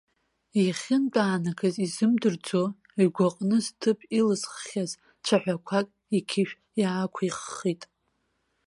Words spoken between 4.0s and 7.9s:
ылызххьаз цәаҳәақәак иқьышә иаақәыххит.